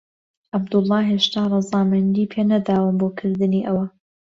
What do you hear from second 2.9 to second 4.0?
بۆ کردنی ئەوە.